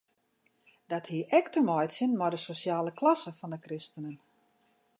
[0.93, 4.17] Dat hie ek te meitsjen mei de sosjale klasse fan de kristenen.